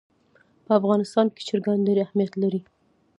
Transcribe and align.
په 0.65 0.71
افغانستان 0.79 1.25
کې 1.33 1.41
چرګان 1.47 1.79
ډېر 1.87 1.97
اهمیت 2.05 2.33
لري. 2.41 2.61